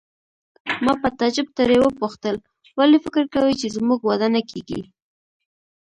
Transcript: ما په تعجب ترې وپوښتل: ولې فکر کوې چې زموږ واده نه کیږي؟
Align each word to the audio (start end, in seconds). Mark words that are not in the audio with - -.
ما 0.85 0.93
په 1.01 1.07
تعجب 1.19 1.47
ترې 1.57 1.77
وپوښتل: 1.81 2.35
ولې 2.77 2.97
فکر 3.05 3.23
کوې 3.35 3.53
چې 3.61 3.67
زموږ 3.75 3.99
واده 4.03 4.27
نه 4.35 4.41
کیږي؟ 4.49 4.81